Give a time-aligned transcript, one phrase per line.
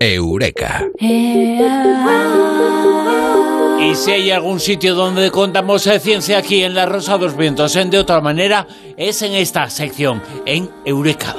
[0.00, 0.86] Eureka.
[3.80, 7.76] Y si hay algún sitio donde contamos de ciencia aquí en La Rosa dos Vientos,
[7.76, 11.34] en de otra manera, es en esta sección, en Eureka.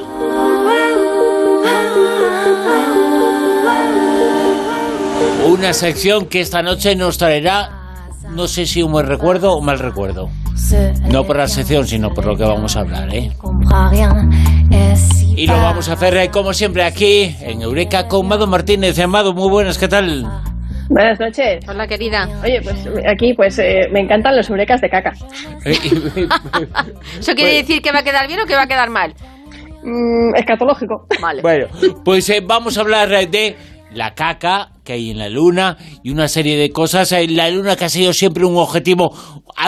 [5.48, 9.80] Una sección que esta noche nos traerá, no sé si un buen recuerdo o mal
[9.80, 10.30] recuerdo.
[11.10, 13.32] No por la sección, sino por lo que vamos a hablar, ¿eh?
[15.36, 18.98] Y lo vamos a hacer, eh, como siempre, aquí en Eureka con Mado Martínez.
[18.99, 20.26] Amado, muy buenas, ¿qué tal?
[20.90, 21.66] Buenas noches.
[21.68, 22.30] Hola, querida.
[22.44, 25.13] Oye, pues aquí pues eh, me encantan los eurecas de caca.
[27.20, 29.13] ¿Eso quiere decir que va a quedar bien o que va a quedar mal?
[29.84, 31.08] Mm, escatológico.
[31.22, 31.41] Vale.
[31.41, 31.68] Bueno,
[32.04, 33.55] pues eh, vamos a hablar eh, de
[33.91, 37.12] la caca que hay en la Luna y una serie de cosas.
[37.12, 39.13] Eh, La Luna que ha sido siempre un objetivo,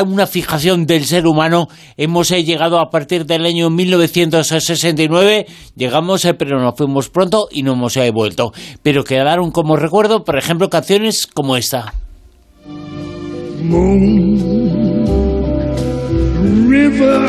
[0.06, 1.68] una fijación del ser humano.
[1.98, 7.64] Hemos eh, llegado a partir del año 1969, llegamos eh, pero nos fuimos pronto y
[7.64, 8.54] no hemos vuelto.
[8.84, 11.94] Pero quedaron como recuerdo, por ejemplo, canciones como esta.
[13.64, 14.38] moon,
[16.70, 17.22] river,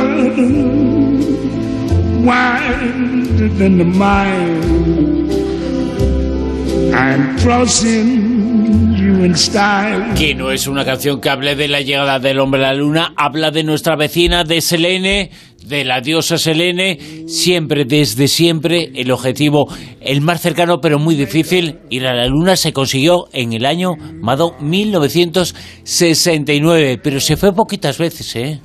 [2.25, 5.18] wider than the mile.
[10.17, 13.13] Que no es una canción que hable de la llegada del hombre a la Luna,
[13.17, 15.31] habla de nuestra vecina, de Selene,
[15.67, 19.67] de la diosa Selene, siempre, desde siempre, el objetivo,
[20.01, 23.95] el más cercano pero muy difícil, ir a la Luna se consiguió en el año,
[24.21, 28.61] Mado, 1969, pero se fue poquitas veces, ¿eh?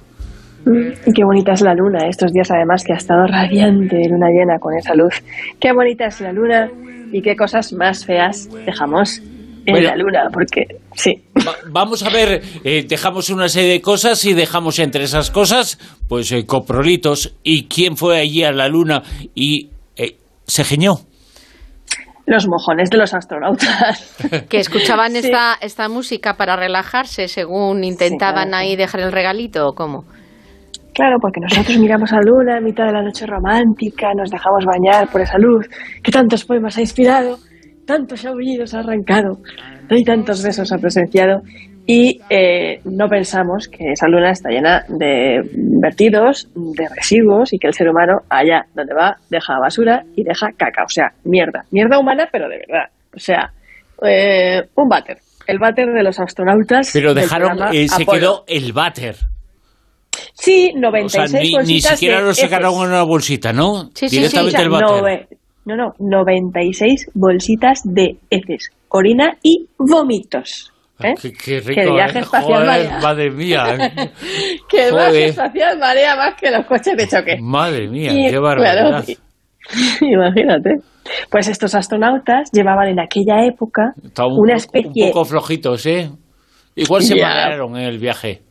[0.65, 4.57] Y qué bonita es la luna estos días además que ha estado radiante luna llena
[4.59, 5.21] con esa luz.
[5.59, 6.69] Qué bonita es la luna
[7.13, 9.19] y qué cosas más feas dejamos
[9.65, 9.87] en Bueno.
[9.89, 11.23] la luna, porque sí.
[11.47, 15.77] Va- vamos a ver, eh, dejamos una serie de cosas y dejamos entre esas cosas,
[16.09, 17.35] pues, eh, coprolitos.
[17.43, 20.95] ¿Y quién fue allí a la Luna y eh, se geñó?
[22.25, 24.15] Los mojones de los astronautas.
[24.49, 25.19] Que escuchaban Sí.
[25.19, 28.63] esta, esta música para relajarse según intentaban claro.
[28.63, 30.05] ahí dejar el regalito o cómo.
[30.93, 34.63] Claro, porque nosotros miramos a la luna en mitad de la noche romántica, nos dejamos
[34.65, 35.67] bañar por esa luz
[36.03, 37.37] que tantos poemas ha inspirado,
[37.85, 39.39] tantos aullidos ha arrancado,
[39.89, 41.41] y tantos besos ha presenciado.
[41.85, 45.41] Y eh, no pensamos que esa luna está llena de
[45.81, 50.47] vertidos, de residuos y que el ser humano allá donde va deja basura y deja
[50.57, 52.85] caca, o sea, mierda, mierda humana, pero de verdad.
[53.13, 53.51] O sea,
[54.01, 56.89] eh, un váter, el váter de los astronautas.
[56.93, 59.15] Pero dejaron, eh, se quedó el váter.
[60.33, 63.89] Sí, O 96 sea, ni, ni bolsitas siquiera de lo sacaron en una bolsita, ¿no?
[63.93, 65.03] Sí, sí, Directamente Sí, el o sea, váter.
[65.03, 70.71] nove- no, no, 96 bolsitas de heces, orina y vómitos.
[71.01, 71.13] ¿eh?
[71.21, 72.21] Qué, qué rico, Que el viaje ¿eh?
[72.21, 72.99] espacial Joder, marea.
[73.01, 73.63] madre mía.
[74.69, 75.11] Que el Joder.
[75.11, 77.37] viaje espacial marea más que los coches de choque.
[77.39, 79.03] madre mía, Y, qué barbaridad.
[79.05, 79.17] claro, y-
[80.13, 80.71] imagínate.
[81.29, 85.05] Pues estos astronautas llevaban en aquella época un, una especie...
[85.05, 86.09] un poco flojitos, ¿eh?
[86.75, 88.41] Igual se marearon en el viaje.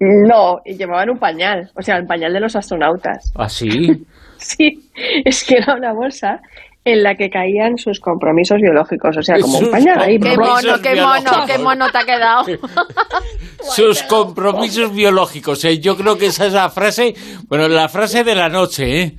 [0.00, 3.32] No, y llevaban un pañal, o sea, el pañal de los astronautas.
[3.36, 4.04] ¿Ah, sí?
[4.42, 4.88] Sí,
[5.26, 6.40] es que era una bolsa
[6.82, 10.18] en la que caían sus compromisos biológicos, o sea, como un pañal ahí.
[10.18, 12.44] Qué mono, qué mono, qué mono te ha quedado.
[13.76, 15.78] Sus compromisos biológicos, ¿eh?
[15.78, 17.14] Yo creo que esa es la frase,
[17.48, 19.12] bueno, la frase de la noche, ¿eh?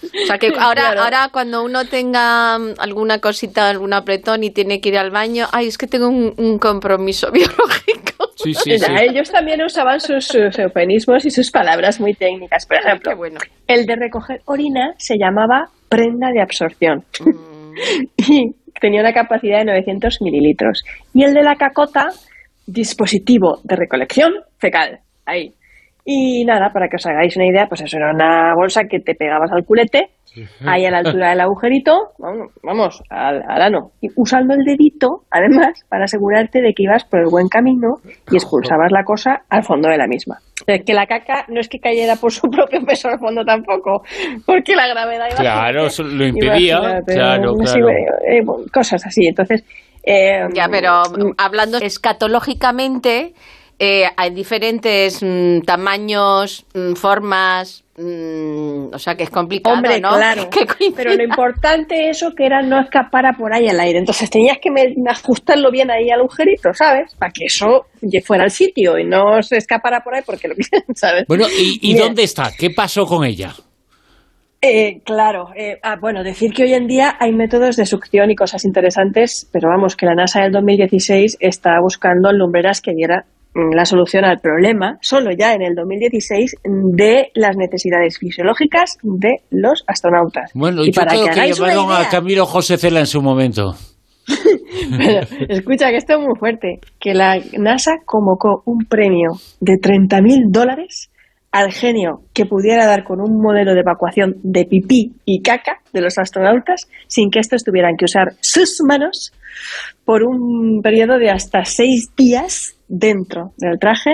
[0.00, 1.02] O sea que ahora, Claro.
[1.02, 5.48] ahora cuando uno tenga mm, alguna cosita, algún apretón y tiene que ir al baño,
[5.50, 7.97] ay, es que tengo un, un compromiso biológico.
[8.42, 8.92] Sí, sí, sí.
[9.00, 12.66] Ellos también usaban sus, sus eufemismos y sus palabras muy técnicas.
[12.66, 13.38] Por ejemplo, bueno.
[13.66, 18.04] el de recoger orina se llamaba prenda de absorción Mm.
[18.16, 20.84] y tenía una capacidad de 900 mililitros.
[21.14, 22.08] Y el de la cacota,
[22.66, 25.00] dispositivo de recolección fecal.
[25.26, 25.52] Ahí.
[26.10, 29.14] Y nada, para que os hagáis una idea, pues eso era una bolsa que te
[29.14, 30.08] pegabas al culete,
[30.66, 35.24] ahí a la altura del agujerito, vamos, vamos al, al ano, y usando el dedito,
[35.30, 37.96] además, para asegurarte de que ibas por el buen camino
[38.30, 40.36] y expulsabas la cosa al fondo de la misma.
[40.66, 44.00] Eh, Que la caca no es que cayera por su propio peso al fondo tampoco,
[44.46, 47.88] porque la gravedad iba Claro, a eso lo impedía, Imagínate, claro, claro.
[48.26, 49.26] eh, bueno, cosas así.
[49.26, 49.62] Entonces,
[50.06, 53.32] eh, Ya, pero mm, hablando escatológicamente,
[53.78, 60.16] eh, hay diferentes mm, tamaños, mm, formas, mm, o sea que es complicado, Hombre, ¿no?
[60.16, 60.48] claro.
[60.96, 63.98] Pero lo importante eso que era no escapara por ahí al aire.
[64.00, 67.14] Entonces tenías que me- ajustarlo bien ahí al agujerito, ¿sabes?
[67.14, 67.86] Para que eso
[68.24, 70.54] fuera al sitio y no se escapara por ahí porque lo
[70.94, 71.24] ¿sabes?
[71.28, 72.50] Bueno, ¿y, y dónde está?
[72.58, 73.54] ¿Qué pasó con ella?
[74.60, 78.34] Eh, claro, eh, ah, bueno, decir que hoy en día hay métodos de succión y
[78.34, 83.24] cosas interesantes, pero vamos, que la NASA del 2016 está buscando lumbreras que diera
[83.54, 86.56] la solución al problema, solo ya en el 2016,
[86.94, 90.50] de las necesidades fisiológicas de los astronautas.
[90.54, 93.74] Bueno, y yo para creo que que llamaron a Camilo José Cela en su momento.
[94.98, 96.80] Pero, escucha, que esto es muy fuerte.
[97.00, 99.30] Que la NASA convocó un premio
[99.60, 101.10] de 30.000 dólares
[101.50, 106.02] al genio que pudiera dar con un modelo de evacuación de pipí y caca de
[106.02, 109.32] los astronautas sin que estos tuvieran que usar sus manos
[110.04, 114.10] por un periodo de hasta seis días dentro del traje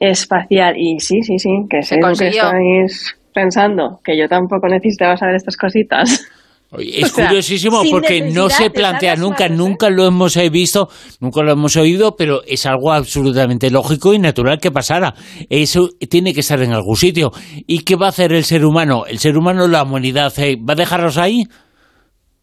[0.00, 0.74] espacial.
[0.76, 5.36] Y sí, sí, sí, que sé lo que estáis pensando, que yo tampoco necesitaba saber
[5.36, 6.28] estas cositas.
[6.70, 9.56] Oye, Es O sea, curiosísimo porque no se plantea nunca, manos, ¿eh?
[9.56, 10.88] nunca lo hemos eh, visto,
[11.20, 15.14] nunca lo hemos oído, pero es algo absolutamente lógico y natural que pasara.
[15.48, 17.30] Eso tiene que estar en algún sitio.
[17.66, 19.06] ¿Y qué va a hacer el ser humano?
[19.06, 21.44] El ser humano, la humanidad, eh, ¿va a dejarlos ahí?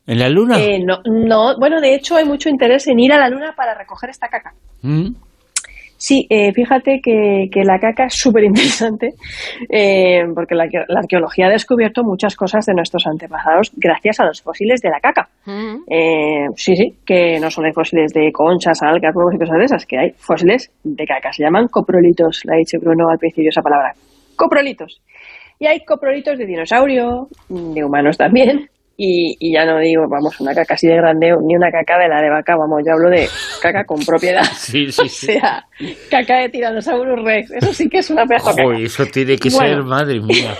[0.07, 0.59] ¿En la luna?
[0.59, 3.75] Eh, no, no, bueno, de hecho hay mucho interés en ir a la luna para
[3.75, 4.53] recoger esta caca.
[4.81, 5.13] ¿Mm?
[6.07, 9.15] Sí, eh, fíjate que, que la caca es súper interesante
[9.67, 10.65] eh, porque la
[10.99, 15.27] arqueología ha descubierto muchas cosas de nuestros antepasados gracias a los fósiles de la caca.
[15.47, 15.77] Mm.
[15.89, 19.65] Eh, sí, sí, que no solo hay fósiles de conchas, algas, huevos y cosas de
[19.65, 21.33] esas, que hay fósiles de caca.
[21.33, 23.93] Se llaman coprolitos, la ha dicho Bruno al principio esa palabra.
[24.35, 25.01] Coprolitos.
[25.57, 28.69] Y hay coprolitos de dinosaurio, de humanos también.
[28.97, 32.07] Y, y ya no digo, vamos, una caca así de grande, ni una caca de
[32.07, 33.27] la de vaca, vamos, yo hablo de
[33.61, 34.43] caca con propiedad.
[34.55, 35.65] Sí, sí, O sea,
[36.09, 37.51] caca de Tyrannosaurus Rex.
[37.51, 38.51] Eso sí que es una pedazo.
[38.53, 39.67] Joder, eso tiene que Bueno.
[39.75, 40.53] ser, madre mía.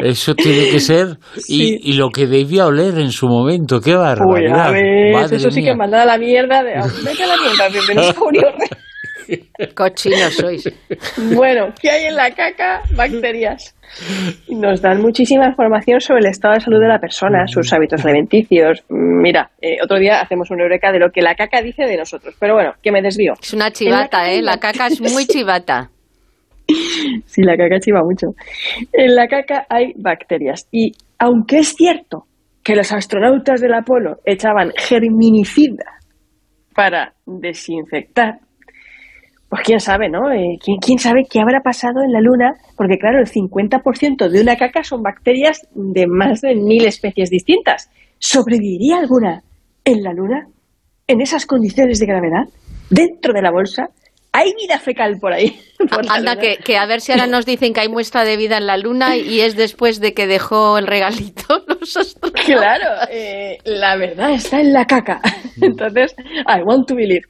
[0.00, 1.16] Eso tiene que ser.
[1.36, 1.78] Sí.
[1.82, 4.66] Y, y lo que debía oler en su momento, qué Uy, barbaridad.
[4.66, 5.70] a ver, Madre eso sí mía.
[5.72, 6.62] que manda a la mierda.
[6.62, 6.74] De,
[7.04, 8.14] vete a la mierda, Rex.
[9.74, 10.64] Cochinos sois.
[11.34, 12.82] Bueno, ¿qué hay en la caca?
[12.94, 13.74] Bacterias.
[14.48, 18.84] Nos dan muchísima información sobre el estado de salud de la persona, sus hábitos alimenticios.
[18.88, 22.36] Mira, eh, otro día hacemos una eureka de lo que la caca dice de nosotros.
[22.38, 23.34] Pero bueno, que me desvío.
[23.40, 24.42] Es una chivata, ¿eh?
[24.42, 25.90] La caca es muy chivata.
[27.24, 28.28] Sí, la caca chiva mucho.
[28.92, 30.68] En la caca hay bacterias.
[30.70, 32.26] Y aunque es cierto
[32.62, 35.84] que los astronautas del Apolo echaban germinicida
[36.74, 38.40] para desinfectar,
[39.48, 40.30] pues quién sabe, ¿no?
[40.30, 42.54] Eh, ¿quién, quién sabe qué habrá pasado en la Luna?
[42.76, 47.90] Porque claro, el 50% de una caca son bacterias de más de mil especies distintas.
[48.18, 49.42] ¿Sobreviviría alguna
[49.84, 50.46] en la Luna?
[51.06, 52.44] ¿En esas condiciones de gravedad?
[52.90, 53.88] ¿Dentro de la bolsa?
[54.32, 55.58] ¿Hay vida fecal por ahí?
[55.90, 58.58] Por Anda, que, que a ver si ahora nos dicen que hay muestra de vida
[58.58, 62.44] en la luna y es después de que dejó el regalito los astronautas.
[62.44, 65.20] Claro, eh, la verdad está en la caca.
[65.62, 66.14] Entonces,
[66.46, 67.22] I want to believe.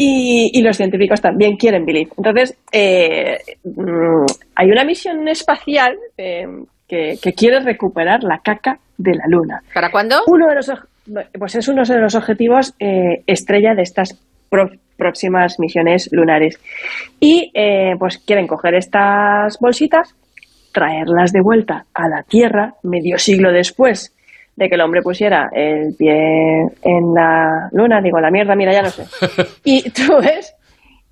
[0.00, 2.10] Y, y los científicos también quieren believe.
[2.16, 6.46] Entonces, eh, mm, hay una misión espacial eh,
[6.86, 9.60] que, que quiere recuperar la caca de la Luna.
[9.74, 10.20] ¿Para cuándo?
[10.28, 10.70] Uno de los,
[11.36, 14.16] pues es uno de los objetivos eh, estrella de estas
[14.48, 16.60] pro- próximas misiones lunares.
[17.18, 20.14] Y eh, pues quieren coger estas bolsitas,
[20.72, 24.14] traerlas de vuelta a la Tierra medio siglo después
[24.58, 28.82] de que el hombre pusiera el pie en la luna, digo, la mierda, mira, ya
[28.82, 29.04] no sé.
[29.64, 30.54] Y tú ves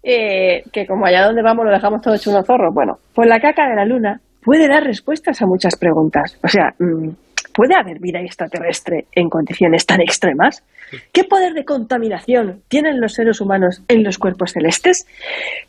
[0.03, 2.75] eh, que como allá donde vamos lo dejamos todo hecho unos zorros.
[2.75, 6.39] Bueno, pues la caca de la luna puede dar respuestas a muchas preguntas.
[6.43, 7.11] O sea, mm,
[7.55, 10.65] ¿puede haber vida extraterrestre en condiciones tan extremas?
[11.13, 15.07] ¿Qué poder de contaminación tienen los seres humanos en los cuerpos celestes?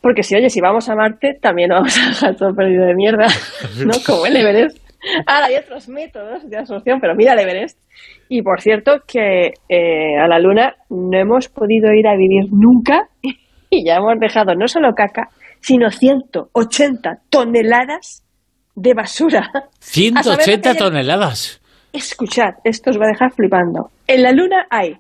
[0.02, 3.28] Porque si, oye, si vamos a Marte, también vamos a dejar todo perdido de mierda,
[3.86, 3.94] ¿no?
[4.04, 4.87] Como el Everest.
[5.26, 7.80] Ahora hay otros métodos de absorción, pero mira el Everest.
[8.30, 13.08] Y por cierto, que eh, a la Luna no hemos podido ir a vivir nunca
[13.70, 15.30] y ya hemos dejado no solo caca,
[15.62, 18.24] sino 180 toneladas
[18.76, 19.50] de basura.
[19.54, 21.62] A saber lo que 180 hay- toneladas.
[21.94, 23.90] Escuchad, esto os va a dejar flipando.
[24.08, 24.98] En la Luna hay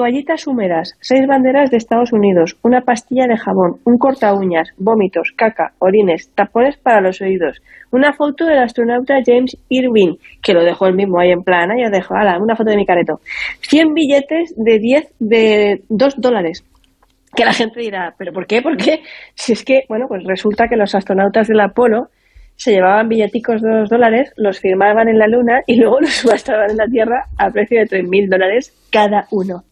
[0.00, 5.34] toallitas húmedas, seis banderas de Estados Unidos, una pastilla de jabón, un corta uñas, vómitos,
[5.36, 10.86] caca, orines, tapones para los oídos, una foto del astronauta James Irwin, que lo dejó
[10.86, 13.20] él mismo ahí en plan, ahí os dejo, ala, una foto de mi careto,
[13.60, 16.64] 100 billetes de 10, de 2 dólares.
[17.36, 18.62] Que la gente dirá, ¿pero por qué?
[18.62, 19.02] ¿Por qué?
[19.34, 22.08] Si es que, bueno, pues resulta que los astronautas del Apolo
[22.60, 26.70] se llevaban billeticos de dos dólares, los firmaban en la Luna y luego los subastaban
[26.70, 29.64] en la Tierra a precio de 3.000 dólares cada uno.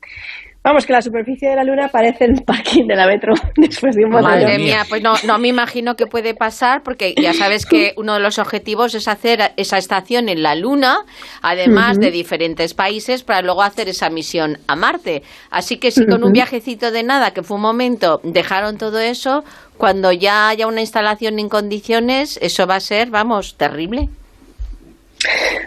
[0.64, 4.04] Vamos, que la superficie de la Luna parece el parking de la metro después de
[4.04, 4.85] un Madre mía.
[4.88, 8.38] pues no, no me imagino que puede pasar, porque ya sabes que uno de los
[8.38, 11.04] objetivos es hacer esa estación en la Luna,
[11.42, 15.23] además de diferentes países, para luego hacer esa misión a Marte.
[15.50, 19.45] Así que si con un viajecito de nada, que fue un momento, dejaron todo eso,
[19.78, 24.08] cuando ya haya una instalación en condiciones, eso va a ser, vamos, terrible.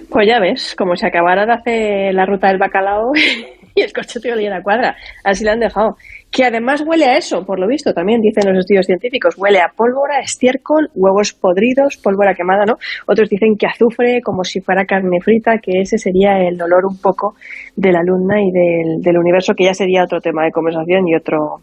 [0.10, 3.14] Pues ya ves, como se acabara de hacer la ruta del bacalao
[3.76, 4.96] y el coche te olía la cuadra.
[5.24, 5.96] Así lo han dejado.
[6.32, 9.68] que además huele a eso, por lo visto, también dicen los estudios científicos, huele a
[9.76, 12.76] pólvora, estiércol, huevos podridos, pólvora quemada, ¿no?
[13.06, 16.98] Otros dicen que azufre, como si fuera carne frita, que ese sería el olor un
[17.02, 17.36] poco
[17.76, 21.16] de la luna y del, del universo, que ya sería otro tema de conversación y
[21.16, 21.58] otro,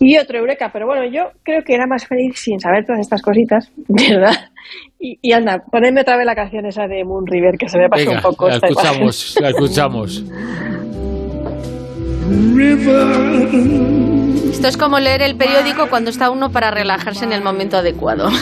[0.00, 0.70] y otro eureka.
[0.72, 4.34] Pero bueno, yo creo que era más feliz sin saber todas estas cositas, ¿verdad?
[4.98, 7.88] Y, y anda, ponedme otra vez la canción esa de Moon River, que se me
[7.88, 9.08] pasó Venga, un poco la esta imagen.
[9.08, 10.24] escuchamos, la escuchamos.
[12.54, 13.50] river.
[14.50, 18.30] Esto es como leer el periódico cuando está uno para relajarse en el momento adecuado.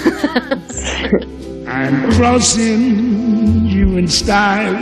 [1.66, 4.76] I'm crossing you in style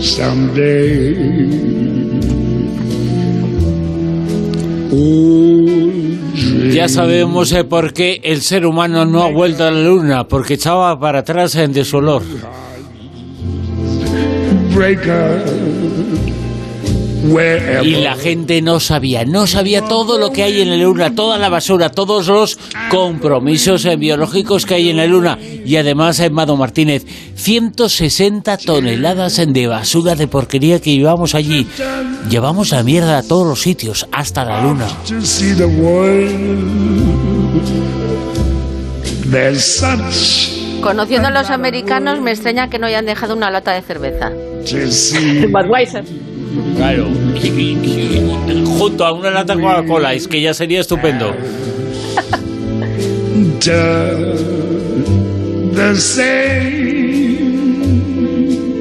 [0.00, 1.58] someday.
[6.72, 10.54] Ya sabemos eh, por qué el ser humano no ha vuelto a la luna, porque
[10.54, 12.22] echaba para atrás en de su olor.
[14.78, 15.42] breaker,
[17.24, 17.86] wherever.
[17.86, 21.38] Y la gente no sabía, no sabía todo lo que hay en la luna, toda
[21.38, 22.58] la basura, todos los
[22.90, 25.38] compromisos eh, biológicos que hay en la luna.
[25.40, 31.66] Y además, eh, Mado Martínez, 160 toneladas de basura de porquería que llevamos allí.
[32.28, 34.86] Llevamos la mierda a todos los sitios, hasta la luna.
[40.80, 44.30] Conociendo a los americanos, me extraña que no hayan dejado una lata de cerveza.
[46.76, 47.08] Claro,
[48.78, 51.34] junto a una lata de Coca-Cola, es que ya sería estupendo.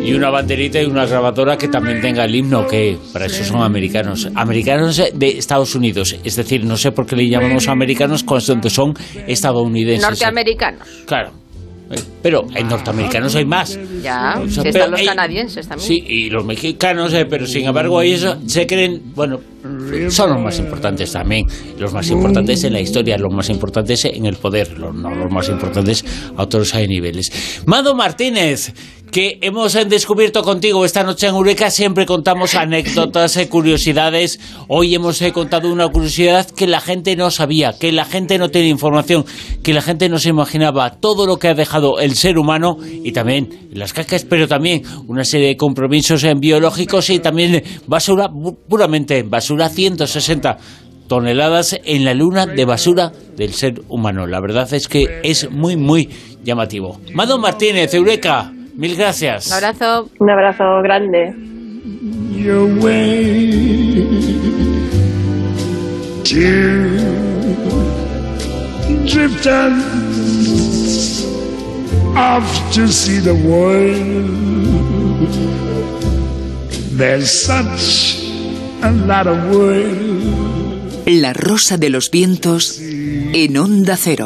[0.04, 3.62] Y una banderita y una grabadora que también tenga el himno, que para eso son
[3.62, 4.30] americanos.
[4.36, 6.18] Americanos de Estados Unidos.
[6.24, 8.94] Es decir, no sé por qué le llamamos americanos cuando son
[9.28, 10.08] estadounidenses.
[10.08, 10.88] Norteamericanos.
[11.06, 11.47] Claro.
[11.90, 13.80] Eh, Pero en norteamericanos hay más.
[14.04, 15.88] Ya, O sea, si pero están los hay- canadienses también.
[15.88, 19.40] Sí, y los mexicanos, eh, pero sin embargo ellos se creen, bueno,
[20.10, 21.46] son los más importantes también.
[21.80, 25.32] Los más importantes en la historia, los más importantes en el poder, los, no los
[25.32, 26.04] más importantes
[26.36, 27.64] a otros eh, niveles.
[27.66, 28.74] Mado Martínez,
[29.12, 34.40] que hemos eh, descubierto contigo esta noche en Eureka, siempre contamos anécdotas, eh, curiosidades.
[34.68, 38.50] Hoy hemos eh, contado una curiosidad que la gente no sabía, que la gente no
[38.50, 39.26] tiene información,
[39.64, 43.12] que la gente no se imaginaba todo lo que ha dejado el ser humano y
[43.12, 48.58] también las cacas, pero también una serie de compromisos en biológicos y también basura, pu-
[48.68, 50.58] puramente basura, 160
[51.08, 54.28] toneladas en la luna de basura del ser humano.
[54.28, 56.10] La verdad es que es muy, muy
[56.44, 57.00] llamativo.
[57.14, 59.48] Mado Martínez, Eureka, mil gracias.
[59.48, 60.10] Un abrazo.
[60.20, 61.48] Un abrazo grande.
[62.48, 63.52] your way
[66.24, 66.48] to
[69.06, 69.48] drift
[72.16, 74.30] off to see the world.
[76.98, 78.24] There's such
[78.82, 81.08] a lot of world.
[81.08, 84.26] La rosa de los vientos en onda cero.